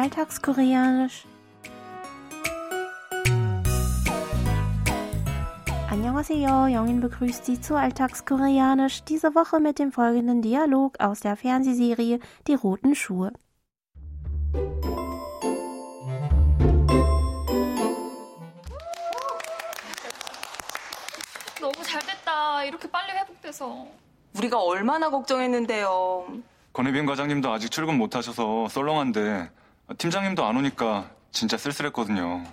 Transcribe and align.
Alltagskoreanisch. 0.00 1.26
Annyeonghaseyo, 5.90 6.66
Jongin 6.66 7.00
begrüßt 7.00 7.44
Sie 7.44 7.60
zu 7.60 7.76
Alltagskoreanisch, 7.76 9.04
diese 9.04 9.34
Woche 9.34 9.60
mit 9.60 9.78
dem 9.78 9.92
folgenden 9.92 10.42
Dialog 10.42 11.00
aus 11.00 11.20
der 11.20 11.36
Fernsehserie 11.36 12.20
Die 12.46 12.54
roten 12.54 12.94
Schuhe. 12.94 13.32
너무 21.60 21.82
잘됐다. 21.82 22.64
이렇게 22.64 22.90
빨리 22.90 23.12
회복돼서. 23.12 23.86
우리가 24.36 24.60
얼마나 24.60 25.08
걱정했는데요. 25.10 26.26
권혜빈 26.72 27.06
과장님도 27.06 27.50
아직 27.50 27.70
출근 27.70 27.96
못 27.96 28.14
하셔서 28.14 28.68
썰렁한데 28.68 29.50
팀장님도 29.97 30.45
안 30.45 30.57
오니까 30.57 31.09
진짜 31.31 31.57
쓸쓸했거든요. 31.57 32.43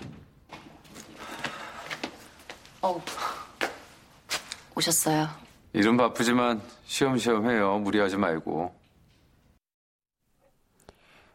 어, 2.83 3.05
오셨어요. 4.74 5.29
일은 5.73 5.96
바쁘지만 5.96 6.62
쉬엄쉬엄 6.87 7.51
해요. 7.51 7.79
무리하지 7.79 8.16
말고. 8.16 8.77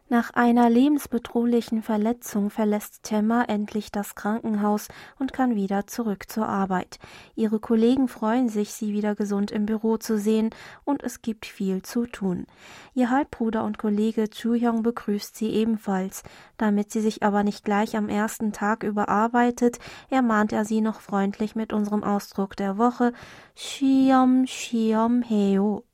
Nach 0.09 0.31
einer 0.31 0.69
lebensbedrohlichen 0.69 1.81
Verletzung 1.81 2.49
verlässt 2.49 3.03
Temma 3.03 3.43
endlich 3.43 3.89
das 3.89 4.15
Krankenhaus 4.15 4.89
und 5.17 5.31
kann 5.31 5.55
wieder 5.55 5.87
zurück 5.87 6.29
zur 6.29 6.47
Arbeit. 6.47 6.99
Ihre 7.35 7.59
Kollegen 7.59 8.09
freuen 8.09 8.49
sich, 8.49 8.73
sie 8.73 8.93
wieder 8.93 9.15
gesund 9.15 9.49
im 9.49 9.65
Büro 9.65 9.97
zu 9.97 10.19
sehen 10.19 10.49
und 10.83 11.03
es 11.03 11.21
gibt 11.21 11.45
viel 11.45 11.81
zu 11.83 12.05
tun. 12.05 12.45
Ihr 12.93 13.09
Halbbruder 13.09 13.63
und 13.63 13.77
Kollege 13.77 14.29
Chu-hyung 14.29 14.83
begrüßt 14.83 15.37
sie 15.37 15.49
ebenfalls. 15.49 16.23
Damit 16.57 16.91
sie 16.91 17.01
sich 17.01 17.23
aber 17.23 17.43
nicht 17.43 17.63
gleich 17.63 17.95
am 17.95 18.09
ersten 18.09 18.51
Tag 18.51 18.83
überarbeitet, 18.83 19.79
ermahnt 20.09 20.51
er 20.51 20.65
sie 20.65 20.81
noch 20.81 20.99
freundlich 20.99 21.55
mit 21.55 21.71
unserem 21.71 22.03
Ausdruck 22.03 22.57
der 22.57 22.77
Woche 22.77 23.13
Shiom 23.55 24.45
Shiom 24.47 25.21
Heo. 25.21 25.85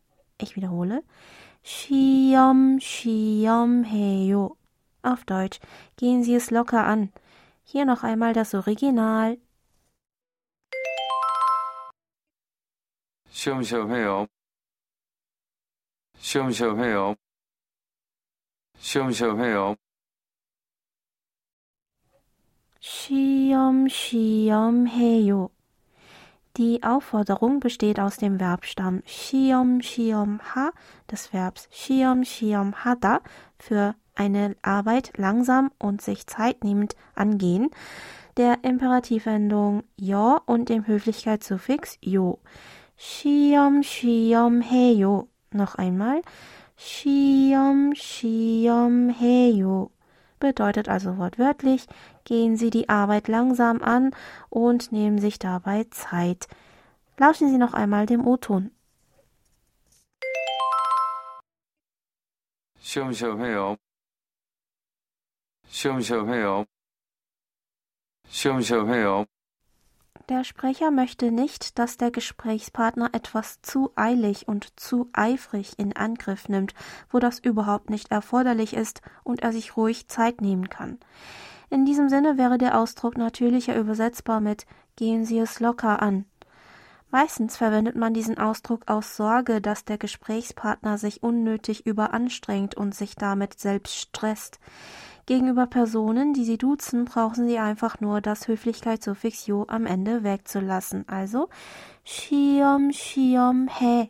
Ich 0.41 0.55
wiederhole. 0.55 1.03
Schiom, 1.63 2.79
Schiom, 2.79 3.83
Heyo. 3.83 4.57
Auf 5.01 5.25
Deutsch, 5.25 5.59
gehen 5.97 6.23
Sie 6.23 6.35
es 6.35 6.51
locker 6.51 6.85
an. 6.85 7.11
Hier 7.63 7.85
noch 7.85 8.03
einmal 8.03 8.33
das 8.33 8.53
Original. 8.53 9.37
Schiom, 13.31 13.63
Schiom, 13.63 13.89
Heyo. 13.91 14.27
Schiom, 16.19 16.51
Schiom, 16.51 16.79
Heyo. 16.79 17.15
Schiom, 18.81 19.13
Schiom, 19.13 19.39
Heyo. 19.39 19.75
Schiom, 22.81 23.89
Schiom, 23.89 24.85
Heyo. 24.85 25.51
Die 26.59 26.83
Aufforderung 26.83 27.61
besteht 27.61 28.01
aus 28.01 28.17
dem 28.17 28.37
Verbstamm 28.37 29.01
shiom 29.05 29.79
shiom 29.81 30.41
ha 30.41 30.71
des 31.09 31.31
Verbs 31.31 31.69
shiom 31.71 32.25
shiom 32.25 32.83
hada 32.83 33.21
für 33.57 33.95
eine 34.13 34.57
Arbeit 34.61 35.13
langsam 35.15 35.71
und 35.79 36.01
sich 36.01 36.27
zeitnehmend 36.27 36.97
angehen, 37.15 37.69
der 38.35 38.61
Imperativendung 38.65 39.83
yo 39.95 40.41
und 40.47 40.67
dem 40.67 40.85
Höflichkeitssuffix 40.85 41.97
yo. 42.01 42.39
Shiom 42.97 43.81
shiom 43.81 44.59
heyo. 44.59 45.29
Noch 45.53 45.75
einmal. 45.75 46.21
Shiom 46.75 47.93
shiom 47.95 49.07
heyo 49.07 49.91
bedeutet 50.40 50.88
also 50.88 51.16
wortwörtlich, 51.18 51.86
gehen 52.24 52.56
Sie 52.56 52.70
die 52.70 52.88
Arbeit 52.88 53.28
langsam 53.28 53.82
an 53.82 54.14
und 54.50 54.92
nehmen 54.92 55.18
sich 55.18 55.38
dabei 55.38 55.84
Zeit. 55.90 56.48
Lauschen 57.16 57.48
Sie 57.50 57.58
noch 57.58 57.74
einmal 57.74 58.06
dem 58.06 58.26
O-Ton. 58.26 58.70
쉬엄쉬엄 62.80 63.40
해요. 63.40 63.76
쉬엄쉬엄 65.68 66.28
해요. 66.28 66.66
쉬엄쉬엄 68.28 68.92
해요. 68.92 69.26
Der 70.29 70.43
Sprecher 70.43 70.91
möchte 70.91 71.31
nicht, 71.31 71.79
dass 71.79 71.97
der 71.97 72.11
Gesprächspartner 72.11 73.09
etwas 73.13 73.61
zu 73.61 73.91
eilig 73.95 74.47
und 74.47 74.79
zu 74.79 75.09
eifrig 75.11 75.73
in 75.77 75.95
Angriff 75.95 76.49
nimmt, 76.49 76.75
wo 77.09 77.19
das 77.19 77.39
überhaupt 77.39 77.89
nicht 77.89 78.11
erforderlich 78.11 78.75
ist 78.75 79.01
und 79.23 79.41
er 79.41 79.51
sich 79.51 79.75
ruhig 79.75 80.07
Zeit 80.07 80.41
nehmen 80.41 80.69
kann. 80.69 80.99
In 81.71 81.85
diesem 81.85 82.09
Sinne 82.09 82.37
wäre 82.37 82.57
der 82.57 82.79
Ausdruck 82.79 83.17
natürlicher 83.17 83.75
übersetzbar 83.75 84.39
mit 84.39 84.65
gehen 84.95 85.25
Sie 85.25 85.39
es 85.39 85.59
locker 85.59 86.01
an. 86.01 86.25
Meistens 87.11 87.57
verwendet 87.57 87.95
man 87.95 88.13
diesen 88.13 88.37
Ausdruck 88.37 88.83
aus 88.87 89.15
Sorge, 89.15 89.61
dass 89.61 89.83
der 89.83 89.97
Gesprächspartner 89.97 90.99
sich 90.99 91.23
unnötig 91.23 91.87
überanstrengt 91.87 92.75
und 92.75 92.93
sich 92.93 93.15
damit 93.15 93.59
selbst 93.59 93.95
stresst. 93.95 94.59
Gegenüber 95.29 95.67
Personen, 95.67 96.33
die 96.33 96.43
Sie 96.43 96.57
duzen, 96.57 97.05
brauchen 97.05 97.47
Sie 97.47 97.59
einfach 97.59 98.01
nur 98.01 98.19
das 98.19 98.47
Höflichkeitssuffix 98.47 99.45
yo 99.45 99.63
am 99.67 99.85
Ende 99.85 100.23
wegzulassen. 100.23 101.07
Also 101.07 101.49
shiom 102.03 102.91
shiom 102.91 103.67
he. 103.67 104.09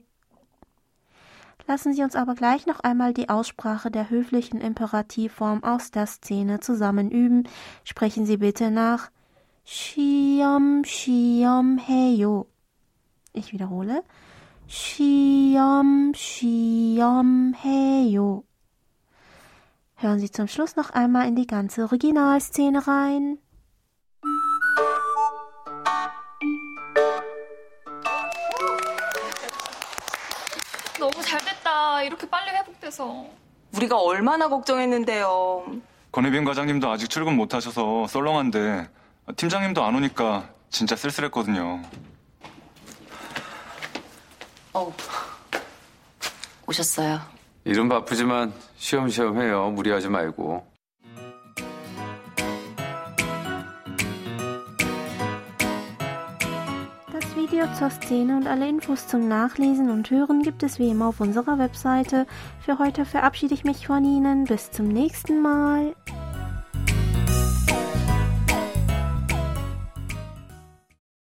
Lassen 1.67 1.93
Sie 1.93 2.03
uns 2.03 2.15
aber 2.15 2.35
gleich 2.35 2.67
noch 2.67 2.79
einmal 2.79 3.13
die 3.13 3.27
Aussprache 3.27 3.91
der 3.91 4.09
höflichen 4.09 4.61
Imperativform 4.61 5.61
aus 5.61 5.91
der 5.91 6.07
Szene 6.07 6.61
zusammen 6.61 7.11
üben. 7.11 7.49
Sprechen 7.83 8.25
Sie 8.25 8.37
bitte 8.37 8.71
nach 8.71 9.11
shiom 9.65 10.85
shiom 10.85 11.79
heyo. 11.79 12.47
Ich 13.33 13.51
wiederhole. 13.51 14.03
shiom 14.69 16.13
shiom 16.15 17.53
heyo. 17.61 18.45
Hören 20.01 20.19
Sie 20.19 20.31
zum 20.31 20.47
Schluss 20.47 20.77
noch 20.77 20.91
einmal 20.91 21.27
in 21.27 21.35
die 21.35 21.45
ganze 21.45 21.83
Originalszene 21.83 22.87
rein. 22.87 23.37
너무 30.97 31.21
잘 31.21 31.39
됐다. 31.43 32.01
이렇게 32.03 32.29
빨리 32.29 32.49
회복돼서. 32.51 33.25
우리가 33.75 33.99
얼마나 33.99 34.47
걱정했는데요. 34.47 35.65
권혜빈 36.13 36.45
과장님도 36.45 36.89
아직 36.89 37.09
출근 37.09 37.35
못 37.35 37.53
하셔서 37.53 38.07
썰렁한데 38.07 38.89
팀장님도 39.35 39.83
안 39.83 39.95
오니까 39.95 40.49
진짜 40.69 40.95
쓸쓸했거든요. 40.95 41.81
어, 44.73 44.95
오셨어요. 46.67 47.38
일은 47.64 47.88
바쁘지만 47.88 48.52
쉬엄쉬엄 48.76 49.40
해요. 49.40 49.70
무리하지 49.70 50.08
말고. 50.08 50.74
Das 57.12 57.36
Video 57.36 57.66
zur 57.74 57.90
Szene 57.90 58.36
und 58.36 58.46
alle 58.46 58.68
Infos 58.68 59.06
zum 59.06 59.28
Nachlesen 59.28 59.90
und 59.90 60.10
Hören 60.10 60.42
gibt 60.42 60.62
es 60.62 60.78
wie 60.78 60.90
immer 60.90 61.08
auf 61.08 61.20
unserer 61.20 61.58
Webseite. 61.58 62.26
Für 62.60 62.78
heute 62.78 63.04
verabschiede 63.04 63.54
ich 63.54 63.64
mich 63.64 63.86
von 63.86 64.04
Ihnen. 64.04 64.44
Bis 64.44 64.70
zum 64.70 64.88
nächsten 64.88 65.40
Mal. 65.40 65.94